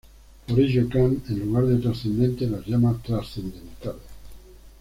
Por 0.47 0.59
ello 0.59 0.89
Kant 0.89 1.29
en 1.29 1.37
lugar 1.41 1.67
de 1.67 1.77
trascendentes 1.79 2.49
las 2.49 2.65
llamó 2.65 2.99
trascendentales. 3.05 4.01